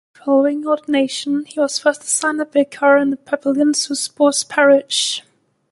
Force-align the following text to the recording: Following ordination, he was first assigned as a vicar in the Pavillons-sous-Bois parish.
Following 0.15 0.65
ordination, 0.65 1.45
he 1.45 1.59
was 1.59 1.77
first 1.77 2.01
assigned 2.05 2.41
as 2.41 2.47
a 2.47 2.49
vicar 2.49 2.97
in 2.97 3.11
the 3.11 3.17
Pavillons-sous-Bois 3.17 4.45
parish. 4.49 5.21